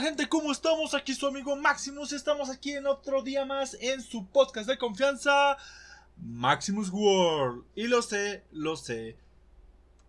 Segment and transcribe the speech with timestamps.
[0.00, 0.94] Gente, ¿cómo estamos?
[0.94, 5.56] Aquí su amigo Maximus, estamos aquí en otro día más en su podcast de confianza,
[6.16, 7.64] Maximus World.
[7.74, 9.16] Y lo sé, lo sé.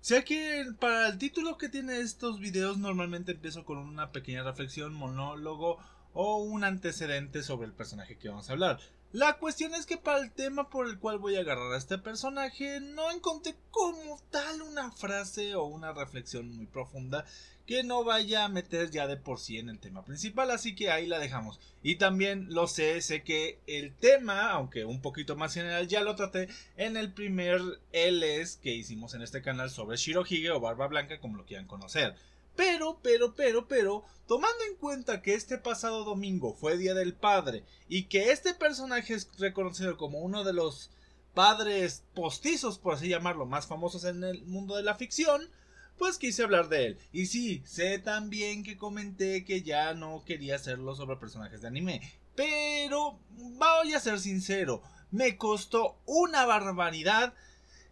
[0.02, 4.94] Sé que para el título que tiene estos videos normalmente empiezo con una pequeña reflexión,
[4.94, 5.80] monólogo
[6.14, 8.80] o un antecedente sobre el personaje que vamos a hablar.
[9.12, 11.98] La cuestión es que para el tema por el cual voy a agarrar a este
[11.98, 17.26] personaje no encontré como tal una frase o una reflexión muy profunda
[17.66, 20.92] que no vaya a meter ya de por sí en el tema principal, así que
[20.92, 21.60] ahí la dejamos.
[21.82, 26.16] Y también lo sé, sé que el tema, aunque un poquito más general, ya lo
[26.16, 31.20] traté en el primer LS que hicimos en este canal sobre Shirohige o Barba Blanca,
[31.20, 32.16] como lo quieran conocer.
[32.60, 37.64] Pero, pero, pero, pero, tomando en cuenta que este pasado domingo fue Día del Padre
[37.88, 40.92] y que este personaje es reconocido como uno de los
[41.34, 45.50] padres postizos, por así llamarlo, más famosos en el mundo de la ficción,
[45.98, 47.00] pues quise hablar de él.
[47.14, 52.02] Y sí, sé también que comenté que ya no quería hacerlo sobre personajes de anime.
[52.36, 57.34] Pero voy a ser sincero, me costó una barbaridad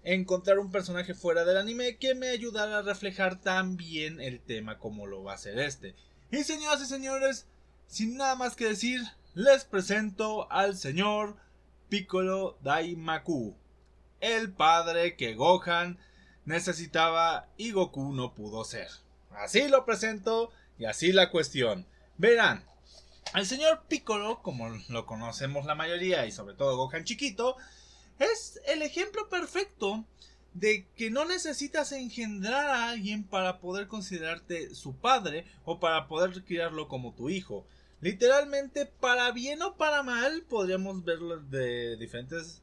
[0.03, 4.77] encontrar un personaje fuera del anime que me ayudara a reflejar tan bien el tema
[4.79, 5.95] como lo va a hacer este.
[6.31, 7.47] Y señoras y señores,
[7.87, 9.01] sin nada más que decir,
[9.33, 11.37] les presento al señor
[11.89, 13.55] Piccolo Daimaku,
[14.19, 15.99] el padre que Gohan
[16.45, 18.89] necesitaba y Goku no pudo ser.
[19.31, 21.85] Así lo presento y así la cuestión.
[22.17, 22.65] Verán,
[23.35, 27.57] el señor Piccolo, como lo conocemos la mayoría y sobre todo Gohan chiquito,
[28.19, 30.05] es el ejemplo perfecto
[30.53, 36.43] de que no necesitas engendrar a alguien para poder considerarte su padre o para poder
[36.43, 37.65] criarlo como tu hijo.
[38.01, 42.61] Literalmente, para bien o para mal, podríamos verlo de diferentes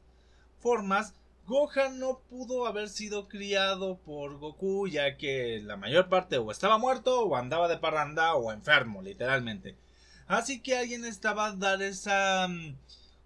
[0.59, 1.13] formas.
[1.47, 6.77] Gohan no pudo haber sido criado por Goku, ya que la mayor parte o estaba
[6.77, 9.75] muerto o andaba de parranda o enfermo, literalmente.
[10.27, 12.75] Así que alguien estaba a dar esa mm,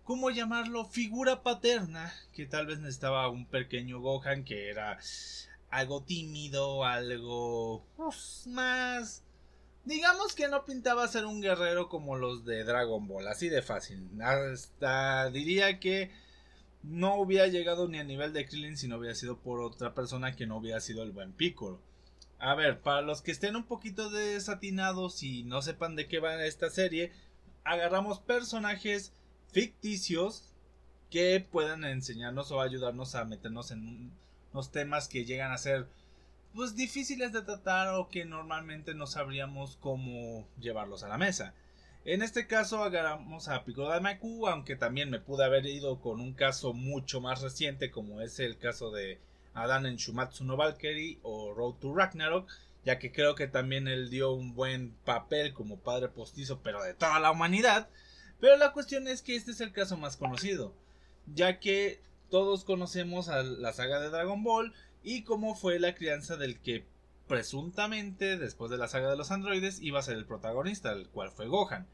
[0.10, 0.86] ¿cómo llamarlo?
[0.86, 4.98] Figura paterna, que tal vez necesitaba un pequeño Gohan que era
[5.70, 9.24] algo tímido, algo pues, más...
[9.86, 14.10] Digamos que no pintaba ser un guerrero como los de Dragon Ball, así de fácil.
[14.20, 16.10] Hasta diría que
[16.82, 20.36] no hubiera llegado ni a nivel de Krillin si no hubiera sido por otra persona
[20.36, 21.80] que no hubiera sido el buen Piccolo.
[22.40, 26.44] A ver, para los que estén un poquito desatinados y no sepan de qué va
[26.46, 27.12] esta serie,
[27.64, 29.14] agarramos personajes
[29.52, 30.54] ficticios
[31.10, 34.12] que puedan enseñarnos o ayudarnos a meternos en
[34.54, 35.88] unos temas que llegan a ser
[36.54, 41.54] pues difíciles de tratar o que normalmente no sabríamos cómo llevarlos a la mesa.
[42.06, 46.34] En este caso agarramos a Piccolo Daimaku, aunque también me pude haber ido con un
[46.34, 49.20] caso mucho más reciente como es el caso de
[49.54, 52.50] Adan en Shumatsu no Valkyrie o Road to Ragnarok,
[52.86, 56.94] ya que creo que también él dio un buen papel como padre postizo, pero de
[56.94, 57.90] toda la humanidad.
[58.40, 60.74] Pero la cuestión es que este es el caso más conocido,
[61.34, 64.74] ya que todos conocemos a la saga de Dragon Ball
[65.04, 66.86] y cómo fue la crianza del que
[67.28, 71.32] presuntamente después de la saga de los androides iba a ser el protagonista, el cual
[71.32, 71.88] fue Gohan,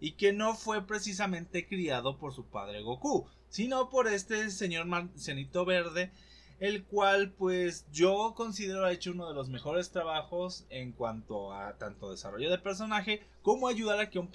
[0.00, 5.64] y que no fue precisamente criado por su padre Goku, sino por este señor marcianito
[5.64, 6.12] verde
[6.58, 11.76] el cual pues yo considero ha hecho uno de los mejores trabajos en cuanto a
[11.76, 14.30] tanto desarrollo de personaje como ayudar a que un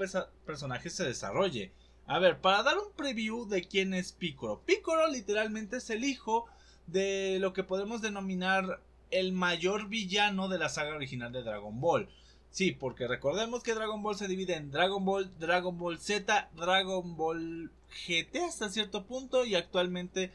[0.46, 1.74] personaje se desarrolle.
[2.06, 4.62] A ver, para dar un preview de quién es Piccolo.
[4.66, 6.46] Piccolo literalmente es el hijo
[6.88, 12.10] de lo que podemos denominar el mayor villano de la saga original de Dragon Ball.
[12.50, 17.16] Sí, porque recordemos que Dragon Ball se divide en Dragon Ball, Dragon Ball Z, Dragon
[17.16, 17.72] Ball
[18.08, 20.34] GT hasta cierto punto y actualmente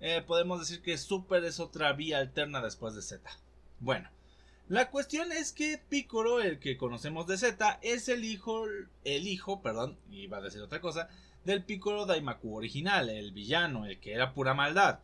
[0.00, 3.30] eh, podemos decir que Super es otra vía alterna después de Z.
[3.80, 4.08] Bueno,
[4.68, 8.64] la cuestión es que Piccolo, el que conocemos de Z, es el hijo,
[9.04, 11.08] el hijo, perdón, iba a decir otra cosa,
[11.44, 14.98] del Piccolo Daimaku original, el villano, el que era pura maldad.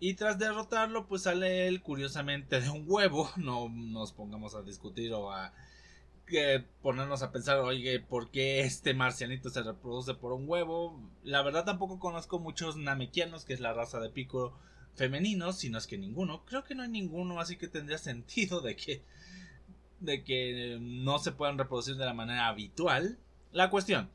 [0.00, 3.30] Y tras derrotarlo, pues sale él curiosamente de un huevo.
[3.36, 5.52] No nos pongamos a discutir o a
[6.82, 11.00] ponernos a pensar, oye, ¿por qué este marcianito se reproduce por un huevo?
[11.22, 14.56] La verdad tampoco conozco muchos namekianos, que es la raza de Piccolo
[14.94, 16.44] femeninos, si no es que ninguno.
[16.44, 19.02] Creo que no hay ninguno, así que tendría sentido de que
[20.00, 23.18] de que no se puedan reproducir de la manera habitual.
[23.52, 24.10] La cuestión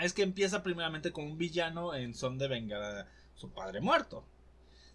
[0.00, 4.26] es que empieza primeramente con un villano en son de vengar a su padre muerto.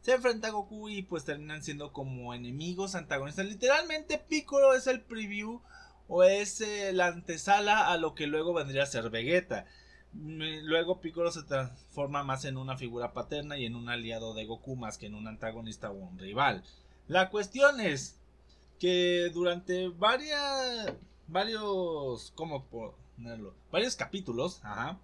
[0.01, 3.45] Se enfrenta a Goku y pues terminan siendo como enemigos antagonistas.
[3.45, 5.61] Literalmente Piccolo es el preview
[6.09, 9.65] o es eh, la antesala a lo que luego vendría a ser Vegeta.
[10.13, 14.45] Mm, luego Piccolo se transforma más en una figura paterna y en un aliado de
[14.45, 16.63] Goku más que en un antagonista o un rival.
[17.07, 18.19] La cuestión es
[18.79, 20.93] que durante varias
[21.27, 23.53] varios, ¿cómo ponerlo?
[23.71, 24.99] Varios capítulos, ajá.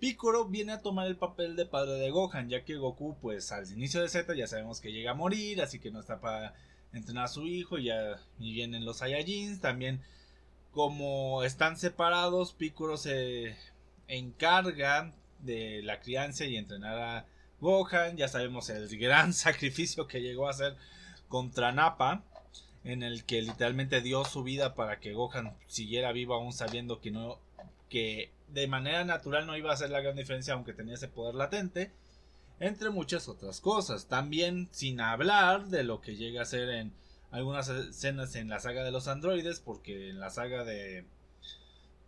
[0.00, 3.70] Piccolo viene a tomar el papel de padre de Gohan, ya que Goku, pues al
[3.70, 6.54] inicio de Z ya sabemos que llega a morir, así que no está para
[6.92, 10.02] entrenar a su hijo, y ya y vienen los Saiyajins, también
[10.74, 13.56] como están separados, Piccolo se
[14.08, 17.26] encarga de la crianza y entrenar a
[17.60, 20.76] Gohan, ya sabemos el gran sacrificio que llegó a hacer
[21.28, 22.22] contra Nappa,
[22.82, 27.10] en el que literalmente dio su vida para que Gohan siguiera vivo aún sabiendo que
[27.10, 27.38] no
[27.88, 31.34] que de manera natural no iba a hacer la gran diferencia aunque tenía ese poder
[31.34, 31.92] latente
[32.60, 34.06] entre muchas otras cosas.
[34.06, 36.92] También sin hablar de lo que llega a ser en
[37.34, 41.04] algunas escenas en la saga de los androides porque en la saga de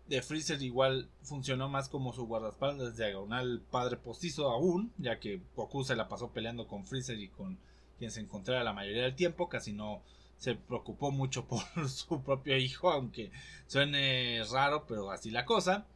[0.09, 5.83] de Freezer igual funcionó más como su guardaespaldas diagonal padre postizo aún, ya que Goku
[5.83, 7.59] se la pasó peleando con Freezer y con
[7.99, 10.03] quien se encontrara la mayoría del tiempo, casi no
[10.39, 13.33] se preocupó mucho por su propio hijo, aunque
[13.67, 15.87] suene raro, pero así la cosa.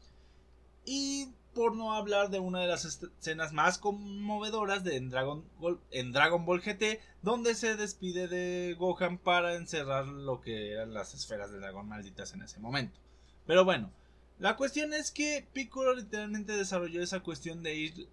[0.84, 5.80] Y por no hablar de una de las escenas más conmovedoras de en Dragon, Ball,
[5.90, 11.14] en Dragon Ball GT, donde se despide de Gohan para encerrar lo que eran las
[11.14, 12.98] esferas de dragón malditas en ese momento.
[13.46, 13.90] Pero bueno,
[14.38, 18.08] la cuestión es que Piccolo literalmente desarrolló esa cuestión de ir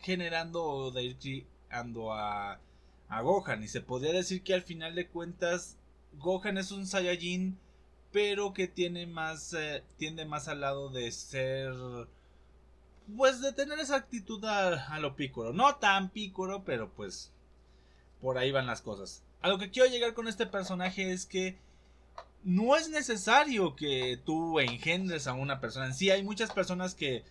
[0.00, 2.60] generando o de ir creando a
[3.08, 3.62] a Gohan.
[3.62, 5.76] Y se podría decir que al final de cuentas
[6.18, 7.58] Gohan es un Saiyajin,
[8.12, 11.72] pero que tiene más, eh, tiende más al lado de ser,
[13.16, 15.52] pues de tener esa actitud a, lo Piccolo.
[15.52, 17.32] No tan Piccolo, pero pues
[18.20, 19.22] por ahí van las cosas.
[19.42, 21.58] A lo que quiero llegar con este personaje es que
[22.42, 26.10] no es necesario que tú engendres a una persona en sí.
[26.10, 27.24] Hay muchas personas que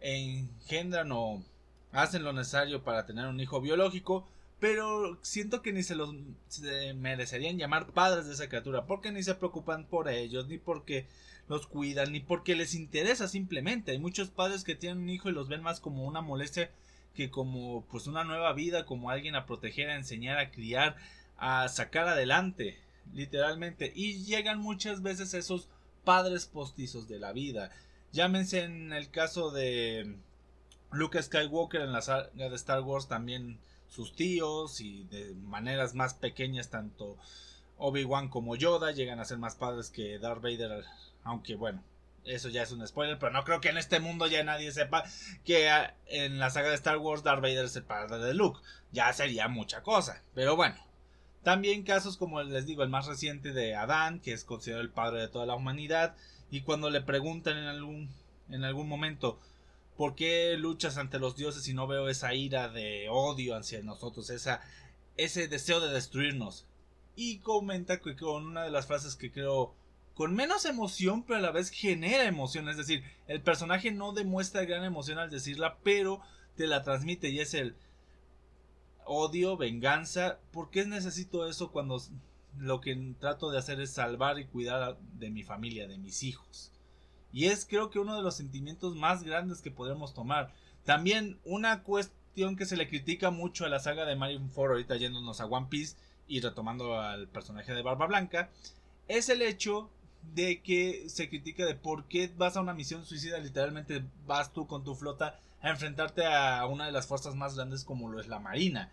[0.00, 1.42] engendran o
[1.92, 4.26] hacen lo necesario para tener un hijo biológico,
[4.60, 6.14] pero siento que ni se los
[6.96, 11.06] merecerían llamar padres de esa criatura, porque ni se preocupan por ellos, ni porque
[11.48, 13.92] los cuidan, ni porque les interesa simplemente.
[13.92, 16.70] Hay muchos padres que tienen un hijo y los ven más como una molestia
[17.14, 20.96] que como pues una nueva vida, como alguien a proteger, a enseñar, a criar,
[21.36, 22.78] a sacar adelante,
[23.12, 23.92] literalmente.
[23.94, 25.68] Y llegan muchas veces esos
[26.04, 27.70] padres postizos de la vida.
[28.12, 30.16] Llámense en el caso de
[30.92, 33.58] Luke Skywalker en la saga de Star Wars también
[33.88, 37.16] sus tíos y de maneras más pequeñas tanto
[37.78, 40.84] Obi-Wan como Yoda llegan a ser más padres que Darth Vader,
[41.28, 41.82] aunque bueno,
[42.24, 45.04] eso ya es un spoiler, pero no creo que en este mundo ya nadie sepa
[45.44, 48.60] que ah, en la saga de Star Wars Darth Vader es el padre de Luke,
[48.92, 50.76] ya sería mucha cosa, pero bueno.
[51.44, 55.20] También casos como les digo, el más reciente de Adán, que es considerado el padre
[55.20, 56.16] de toda la humanidad,
[56.50, 58.10] y cuando le preguntan en algún,
[58.50, 59.38] en algún momento
[59.98, 64.30] ¿Por qué luchas ante los dioses y no veo esa ira de odio hacia nosotros,
[64.30, 64.60] esa,
[65.16, 66.66] ese deseo de destruirnos?
[67.16, 69.74] Y comenta que con una de las frases que creo
[70.18, 72.68] con menos emoción, pero a la vez genera emoción.
[72.68, 76.20] Es decir, el personaje no demuestra gran emoción al decirla, pero
[76.56, 77.76] te la transmite y es el
[79.04, 80.40] odio, venganza.
[80.50, 82.02] ¿Por qué necesito eso cuando
[82.56, 86.72] lo que trato de hacer es salvar y cuidar de mi familia, de mis hijos?
[87.32, 90.52] Y es creo que uno de los sentimientos más grandes que podemos tomar.
[90.84, 95.40] También una cuestión que se le critica mucho a la saga de Marineford, ahorita yéndonos
[95.40, 98.50] a One Piece y retomando al personaje de Barba Blanca,
[99.06, 99.92] es el hecho
[100.22, 104.66] de que se critica de por qué vas a una misión suicida, literalmente vas tú
[104.66, 108.28] con tu flota a enfrentarte a una de las fuerzas más grandes como lo es
[108.28, 108.92] la Marina.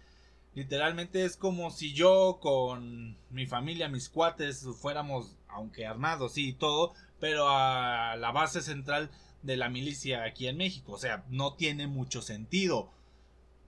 [0.56, 6.94] Literalmente es como si yo con mi familia, mis cuates, fuéramos, aunque armados y todo,
[7.20, 9.12] pero a la base central
[9.44, 10.94] de la milicia aquí en México.
[10.94, 12.90] O sea, no tiene mucho sentido.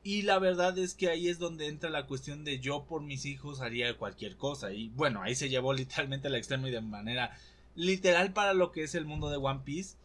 [0.02, 3.26] Y la verdad es que ahí es donde entra la cuestión de yo por mis
[3.26, 4.72] hijos haría cualquier cosa.
[4.72, 7.38] Y bueno, ahí se llevó literalmente al extremo y de manera
[7.78, 9.96] literal para lo que es el mundo de One Piece.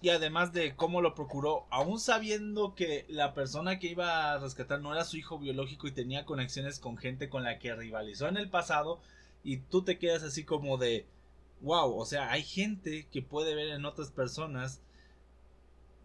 [0.00, 4.80] Y además de cómo lo procuró, aún sabiendo que la persona que iba a rescatar
[4.80, 8.36] no era su hijo biológico y tenía conexiones con gente con la que rivalizó en
[8.36, 9.00] el pasado.
[9.42, 11.06] Y tú te quedas así como de
[11.60, 14.80] wow, o sea, hay gente que puede ver en otras personas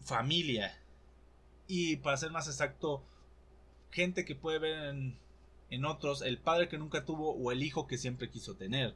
[0.01, 0.75] familia.
[1.67, 3.03] Y para ser más exacto,
[3.91, 5.17] gente que puede ver en,
[5.69, 8.95] en otros el padre que nunca tuvo o el hijo que siempre quiso tener.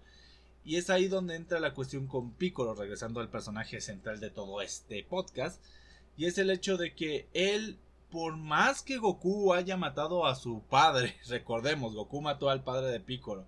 [0.67, 4.61] Y es ahí donde entra la cuestión con Piccolo, regresando al personaje central de todo
[4.61, 5.63] este podcast.
[6.17, 7.77] Y es el hecho de que él,
[8.11, 12.99] por más que Goku haya matado a su padre, recordemos, Goku mató al padre de
[12.99, 13.45] Piccolo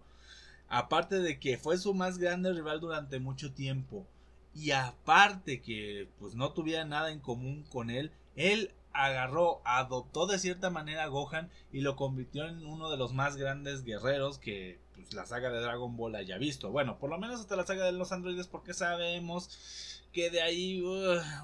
[0.69, 4.07] Aparte de que fue su más grande rival durante mucho tiempo.
[4.55, 8.13] Y aparte que pues no tuviera nada en común con él.
[8.37, 13.13] Él agarró, adoptó de cierta manera a Gohan y lo convirtió en uno de los
[13.13, 16.71] más grandes guerreros que pues, la saga de Dragon Ball haya visto.
[16.71, 20.83] Bueno, por lo menos hasta la saga de los androides porque sabemos que de ahí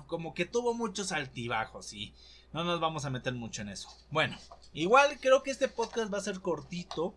[0.07, 2.13] como que tuvo muchos altibajos y
[2.53, 3.89] no nos vamos a meter mucho en eso.
[4.11, 4.37] Bueno,
[4.73, 7.15] igual creo que este podcast va a ser cortito.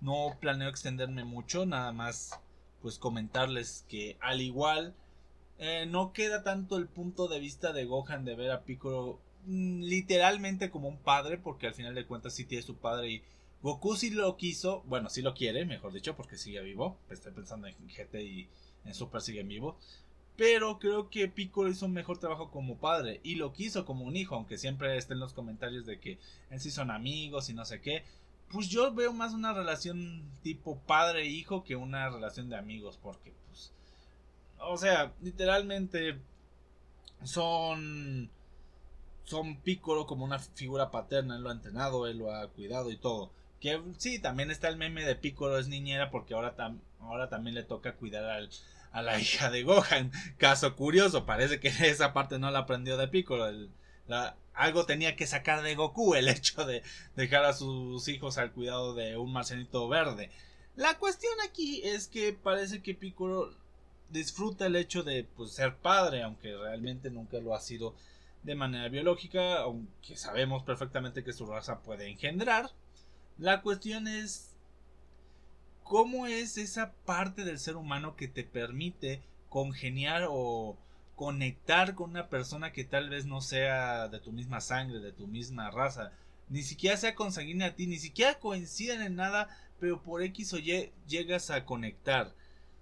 [0.00, 2.38] No planeo extenderme mucho, nada más
[2.82, 4.94] pues comentarles que al igual
[5.58, 10.70] eh, no queda tanto el punto de vista de Gohan de ver a Piccolo literalmente
[10.70, 13.22] como un padre, porque al final de cuentas sí tiene su padre y
[13.62, 16.98] Goku sí lo quiso, bueno, sí lo quiere, mejor dicho, porque sigue vivo.
[17.10, 18.48] Estoy pensando en GT y
[18.84, 19.78] en Super sigue vivo.
[20.36, 24.16] Pero creo que Piccolo hizo un mejor trabajo como padre y lo quiso como un
[24.16, 26.18] hijo, aunque siempre estén los comentarios de que
[26.50, 28.04] en sí son amigos y no sé qué.
[28.50, 33.72] Pues yo veo más una relación tipo padre-hijo que una relación de amigos, porque pues...
[34.58, 36.18] O sea, literalmente
[37.22, 38.28] son...
[39.24, 42.96] Son Piccolo como una figura paterna, él lo ha entrenado, él lo ha cuidado y
[42.96, 43.30] todo.
[43.60, 46.54] Que sí, también está el meme de Piccolo es niñera porque ahora,
[47.00, 48.50] ahora también le toca cuidar al,
[48.92, 50.12] a la hija de Gohan.
[50.38, 53.50] Caso curioso, parece que esa parte no la aprendió de Piccolo.
[54.54, 56.82] algo tenía que sacar de Goku el hecho de
[57.16, 60.30] dejar a sus hijos al cuidado de un marcenito verde.
[60.76, 63.54] La cuestión aquí es que parece que Piccolo
[64.10, 67.94] disfruta el hecho de pues, ser padre, aunque realmente nunca lo ha sido
[68.42, 72.70] de manera biológica, aunque sabemos perfectamente que su raza puede engendrar.
[73.38, 74.52] La cuestión es
[75.82, 80.76] cómo es esa parte del ser humano que te permite congeniar o
[81.14, 85.26] conectar con una persona que tal vez no sea de tu misma sangre, de tu
[85.26, 86.12] misma raza,
[86.48, 90.58] ni siquiera sea consanguínea a ti, ni siquiera coinciden en nada, pero por X o
[90.58, 92.32] Y llegas a conectar.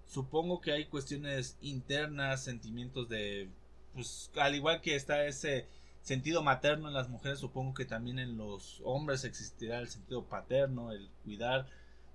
[0.06, 3.48] Supongo que hay cuestiones internas, sentimientos de
[3.94, 5.66] pues al igual que está ese
[6.02, 10.92] sentido materno en las mujeres, supongo que también en los hombres existirá el sentido paterno,
[10.92, 11.66] el cuidar.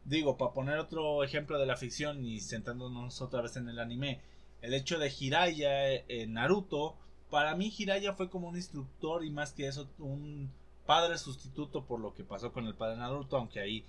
[0.04, 4.22] Digo, para poner otro ejemplo de la ficción y sentándonos otra vez en el anime,
[4.62, 6.96] el hecho de Hiraya en Naruto,
[7.30, 10.52] para mí Hiraya fue como un instructor y más que eso un
[10.86, 13.86] padre sustituto por lo que pasó con el padre Naruto, aunque ahí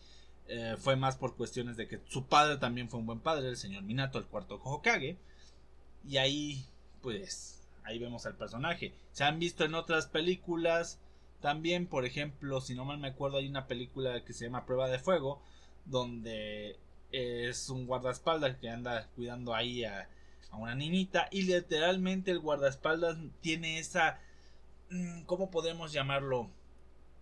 [0.49, 3.57] eh, fue más por cuestiones de que su padre también fue un buen padre, el
[3.57, 5.17] señor Minato, el cuarto Hokage,
[6.09, 6.65] y ahí
[7.03, 7.56] pues
[7.87, 8.95] ahí vemos al personaje.
[9.13, 11.01] Se han visto en otras películas
[11.41, 14.89] también, por ejemplo, si no mal me acuerdo, hay una película que se llama Prueba
[14.89, 15.43] de Fuego,
[15.85, 16.79] donde
[17.13, 20.09] es un guardaespaldas que anda cuidando ahí a,
[20.53, 24.19] una niñita y literalmente el guardaespaldas tiene esa
[24.89, 26.51] mm, ¿cómo podemos llamarlo?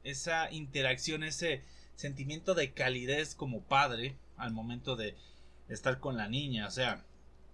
[0.04, 1.64] esa interacción, ese
[1.97, 5.16] sentimiento de calidez como padre al momento de
[5.68, 7.04] estar con la niña, o sea,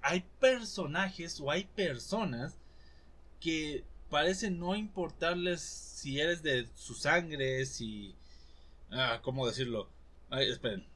[0.02, 2.58] hay personajes o hay personas
[3.40, 8.14] que parecen no importarles si eres de su sangre, si
[8.90, 9.88] ah, ¿cómo decirlo?
[10.30, 10.86] Esperen.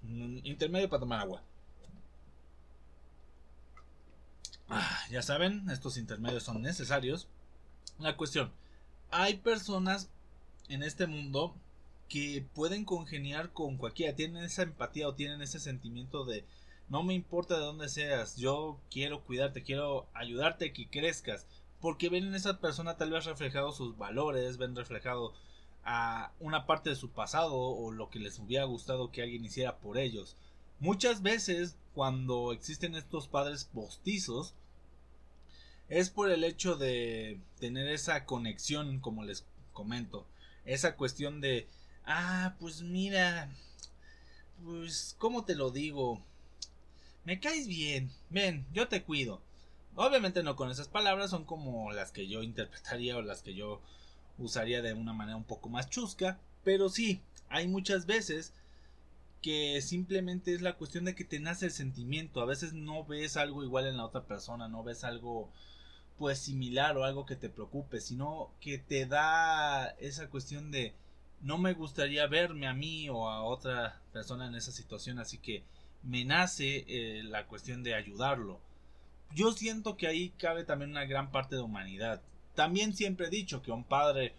[0.44, 1.42] Intermedio para tomar agua.
[4.68, 7.28] Ah, ya saben, estos intermedios son necesarios.
[7.98, 8.52] La cuestión.
[9.10, 10.10] Hay personas
[10.68, 11.54] en este mundo
[12.08, 14.14] que pueden congeniar con cualquiera.
[14.14, 16.44] Tienen esa empatía o tienen ese sentimiento de
[16.88, 18.36] no me importa de dónde seas.
[18.36, 21.46] Yo quiero cuidarte, quiero ayudarte a que crezcas.
[21.84, 25.34] Porque ven en esa persona tal vez reflejado sus valores, ven reflejado
[25.84, 29.76] a una parte de su pasado o lo que les hubiera gustado que alguien hiciera
[29.76, 30.38] por ellos.
[30.80, 34.54] Muchas veces cuando existen estos padres postizos
[35.90, 40.26] es por el hecho de tener esa conexión como les comento,
[40.64, 41.68] esa cuestión de
[42.06, 43.50] ah, pues mira,
[44.64, 46.22] pues cómo te lo digo,
[47.26, 49.42] me caes bien, ven, yo te cuido.
[49.96, 53.80] Obviamente no con esas palabras, son como las que yo interpretaría o las que yo
[54.38, 58.52] usaría de una manera un poco más chusca, pero sí, hay muchas veces
[59.42, 63.36] que simplemente es la cuestión de que te nace el sentimiento, a veces no ves
[63.36, 65.50] algo igual en la otra persona, no ves algo
[66.18, 70.94] pues similar o algo que te preocupe, sino que te da esa cuestión de
[71.42, 75.62] no me gustaría verme a mí o a otra persona en esa situación, así que
[76.02, 78.60] me nace eh, la cuestión de ayudarlo.
[79.32, 82.22] Yo siento que ahí cabe también una gran parte de humanidad.
[82.54, 84.34] También siempre he dicho que un padre,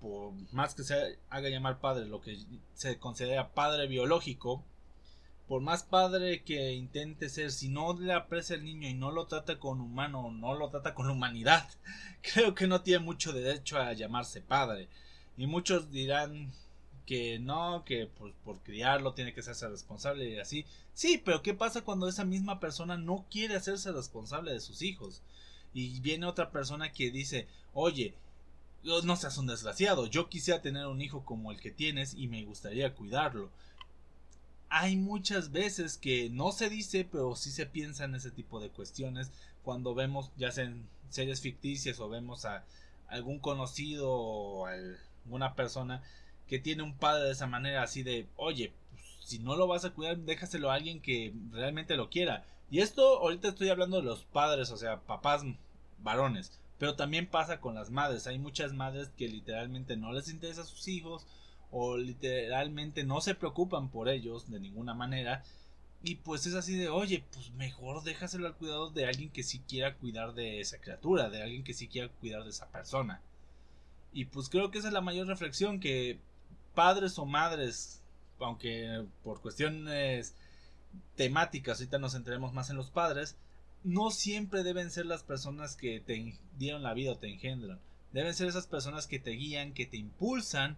[0.00, 2.38] por más que se haga llamar padre, lo que
[2.74, 4.64] se considera padre biológico,
[5.48, 9.26] por más padre que intente ser, si no le aprecia al niño y no lo
[9.26, 11.68] trata con humano, no lo trata con humanidad,
[12.34, 14.88] creo que no tiene mucho derecho a llamarse padre.
[15.36, 16.52] Y muchos dirán
[17.08, 20.66] que no, que por, por criarlo tiene que hacerse responsable y así.
[20.92, 25.22] Sí, pero ¿qué pasa cuando esa misma persona no quiere hacerse responsable de sus hijos?
[25.72, 28.14] y viene otra persona que dice, oye,
[28.82, 32.44] no seas un desgraciado, yo quisiera tener un hijo como el que tienes y me
[32.44, 33.50] gustaría cuidarlo.
[34.70, 38.70] Hay muchas veces que no se dice, pero sí se piensa en ese tipo de
[38.70, 39.30] cuestiones
[39.62, 42.64] cuando vemos, ya sea en series ficticias o vemos a
[43.08, 46.02] algún conocido o alguna persona
[46.48, 49.84] que tiene un padre de esa manera así de, oye, pues, si no lo vas
[49.84, 52.46] a cuidar, déjaselo a alguien que realmente lo quiera.
[52.70, 55.42] Y esto ahorita estoy hablando de los padres, o sea, papás
[56.02, 56.52] varones.
[56.78, 58.26] Pero también pasa con las madres.
[58.26, 61.26] Hay muchas madres que literalmente no les interesa a sus hijos
[61.70, 65.42] o literalmente no se preocupan por ellos de ninguna manera.
[66.02, 69.60] Y pues es así de, oye, pues mejor déjaselo al cuidado de alguien que sí
[69.60, 73.20] quiera cuidar de esa criatura, de alguien que sí quiera cuidar de esa persona.
[74.12, 76.18] Y pues creo que esa es la mayor reflexión, que
[76.78, 78.00] padres o madres,
[78.38, 80.36] aunque por cuestiones
[81.16, 83.36] temáticas ahorita nos centremos más en los padres,
[83.82, 87.80] no siempre deben ser las personas que te dieron la vida o te engendran.
[88.12, 90.76] Deben ser esas personas que te guían, que te impulsan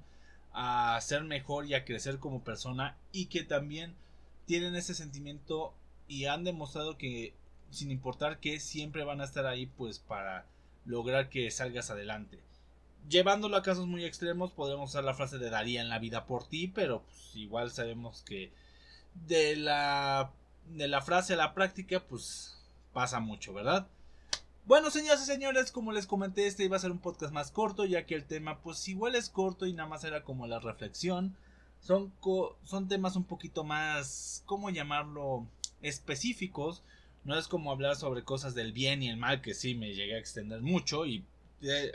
[0.55, 3.95] a ser mejor y a crecer como persona y que también
[4.47, 5.75] tienen ese sentimiento
[6.09, 7.35] y han demostrado que
[7.69, 10.47] sin importar qué siempre van a estar ahí pues para
[10.87, 12.41] lograr que salgas adelante.
[13.09, 16.47] Llevándolo a casos muy extremos podemos usar la frase de daría en la vida por
[16.47, 18.53] ti, pero pues, igual sabemos que
[19.27, 20.31] de la
[20.69, 22.57] de la frase a la práctica pues
[22.93, 23.89] pasa mucho, ¿verdad?
[24.67, 27.85] Bueno, señoras y señores, como les comenté, este iba a ser un podcast más corto,
[27.85, 31.35] ya que el tema, pues igual es corto y nada más era como la reflexión.
[31.81, 32.13] Son,
[32.65, 35.47] son temas un poquito más, ¿cómo llamarlo?
[35.83, 36.85] Específicos.
[37.25, 40.15] No es como hablar sobre cosas del bien y el mal, que sí me llegué
[40.15, 41.25] a extender mucho y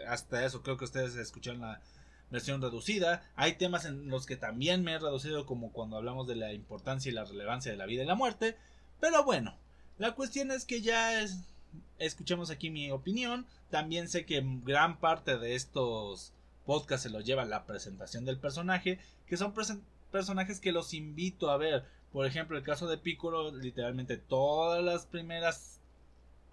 [0.07, 1.81] hasta eso creo que ustedes escucharon la
[2.29, 3.23] versión reducida.
[3.35, 7.09] Hay temas en los que también me he reducido, como cuando hablamos de la importancia
[7.09, 8.57] y la relevancia de la vida y la muerte.
[8.99, 9.57] Pero bueno,
[9.97, 11.39] la cuestión es que ya es,
[11.99, 13.45] escuchemos aquí mi opinión.
[13.69, 16.33] También sé que gran parte de estos
[16.65, 19.53] podcasts se los lleva la presentación del personaje, que son
[20.11, 21.85] personajes que los invito a ver.
[22.11, 25.79] Por ejemplo, el caso de Piccolo, literalmente todas las primeras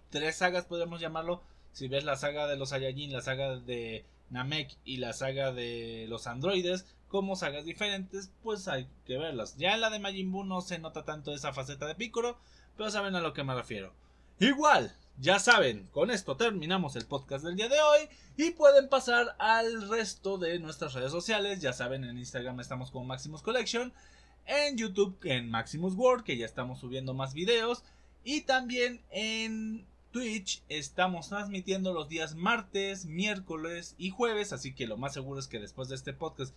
[0.09, 1.41] tres sagas, podemos llamarlo.
[1.73, 6.05] Si ves la saga de los Saiyajin, la saga de Namek y la saga de
[6.07, 9.57] los androides, como sagas diferentes, pues hay que verlas.
[9.57, 12.37] Ya en la de Majin Buu no se nota tanto esa faceta de Piccolo,
[12.77, 13.93] pero saben a lo que me refiero.
[14.39, 19.35] Igual, ya saben, con esto terminamos el podcast del día de hoy y pueden pasar
[19.37, 21.61] al resto de nuestras redes sociales.
[21.61, 23.93] Ya saben, en Instagram estamos como Maximus Collection,
[24.45, 27.83] en YouTube en Maximus World, que ya estamos subiendo más videos,
[28.23, 34.95] y también en Twitch estamos transmitiendo los días martes, miércoles y jueves, así que lo
[34.95, 36.55] más seguro es que después de este podcast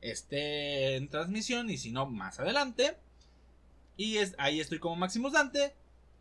[0.00, 2.96] esté en transmisión y si no más adelante.
[3.96, 5.74] Y es, ahí estoy como Maximus Dante.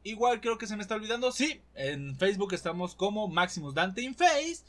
[0.04, 1.32] Igual creo que se me está olvidando.
[1.32, 4.64] Sí, en Facebook estamos como Maximus Dante in Face.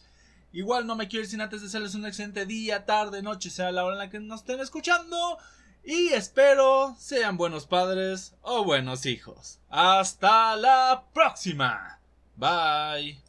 [0.53, 3.85] Igual no me quiero ir sin antes desearles un excelente día, tarde, noche, sea la
[3.85, 5.39] hora en la que nos estén escuchando.
[5.85, 9.59] Y espero sean buenos padres o buenos hijos.
[9.69, 12.01] Hasta la próxima.
[12.37, 13.24] Bye.